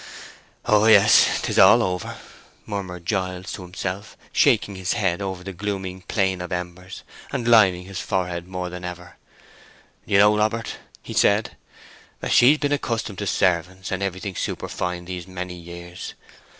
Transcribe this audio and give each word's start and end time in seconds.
"Oh 0.65 0.87
yes—'tis 0.87 1.59
all 1.59 1.83
over!" 1.83 2.17
murmured 2.65 3.05
Giles 3.05 3.51
to 3.51 3.61
himself, 3.61 4.17
shaking 4.33 4.73
his 4.75 4.93
head 4.93 5.21
over 5.21 5.43
the 5.43 5.53
glooming 5.53 6.01
plain 6.01 6.41
of 6.41 6.51
embers, 6.51 7.03
and 7.31 7.47
lining 7.47 7.85
his 7.85 7.99
forehead 7.99 8.47
more 8.47 8.71
than 8.71 8.83
ever. 8.83 9.17
"Do 10.07 10.13
you 10.13 10.17
know, 10.17 10.35
Robert," 10.35 10.77
he 11.03 11.13
said, 11.13 11.55
"that 12.19 12.31
she's 12.31 12.57
been 12.57 12.71
accustomed 12.73 13.19
to 13.19 13.27
servants 13.27 13.91
and 13.91 14.01
everything 14.01 14.35
superfine 14.35 15.05
these 15.05 15.27
many 15.27 15.53
years? 15.53 16.15